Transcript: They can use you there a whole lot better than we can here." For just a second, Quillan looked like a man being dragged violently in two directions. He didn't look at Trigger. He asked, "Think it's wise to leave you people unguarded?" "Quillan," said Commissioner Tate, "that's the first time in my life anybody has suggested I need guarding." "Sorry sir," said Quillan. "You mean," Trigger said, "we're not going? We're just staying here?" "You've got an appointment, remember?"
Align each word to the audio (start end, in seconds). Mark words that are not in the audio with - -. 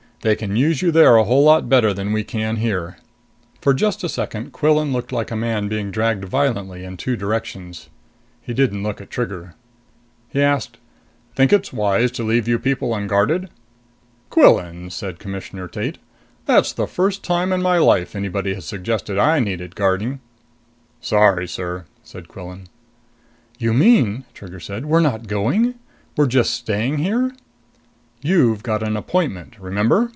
They 0.23 0.35
can 0.35 0.55
use 0.55 0.83
you 0.83 0.91
there 0.91 1.15
a 1.17 1.23
whole 1.23 1.43
lot 1.43 1.67
better 1.67 1.95
than 1.95 2.13
we 2.13 2.23
can 2.23 2.57
here." 2.57 2.97
For 3.59 3.73
just 3.73 4.03
a 4.03 4.07
second, 4.09 4.53
Quillan 4.53 4.93
looked 4.93 5.11
like 5.11 5.31
a 5.31 5.35
man 5.35 5.67
being 5.67 5.89
dragged 5.89 6.25
violently 6.25 6.83
in 6.83 6.95
two 6.95 7.15
directions. 7.15 7.89
He 8.39 8.53
didn't 8.53 8.83
look 8.83 9.01
at 9.01 9.09
Trigger. 9.09 9.55
He 10.29 10.39
asked, 10.39 10.77
"Think 11.35 11.51
it's 11.51 11.73
wise 11.73 12.11
to 12.11 12.23
leave 12.23 12.47
you 12.47 12.59
people 12.59 12.93
unguarded?" 12.93 13.49
"Quillan," 14.29 14.91
said 14.91 15.17
Commissioner 15.17 15.67
Tate, 15.67 15.97
"that's 16.45 16.71
the 16.71 16.85
first 16.85 17.23
time 17.23 17.51
in 17.51 17.63
my 17.63 17.79
life 17.79 18.15
anybody 18.15 18.53
has 18.53 18.65
suggested 18.65 19.17
I 19.17 19.39
need 19.39 19.75
guarding." 19.75 20.19
"Sorry 20.99 21.47
sir," 21.47 21.85
said 22.03 22.27
Quillan. 22.27 22.67
"You 23.57 23.73
mean," 23.73 24.25
Trigger 24.35 24.59
said, 24.59 24.85
"we're 24.85 24.99
not 24.99 25.25
going? 25.25 25.73
We're 26.15 26.27
just 26.27 26.51
staying 26.53 26.99
here?" 26.99 27.33
"You've 28.23 28.61
got 28.61 28.83
an 28.83 28.95
appointment, 28.95 29.55
remember?" 29.59 30.09